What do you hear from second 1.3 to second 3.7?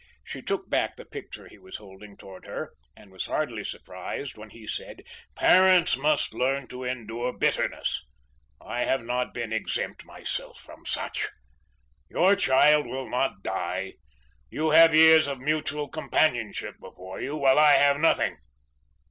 he was holding towards her and was hardly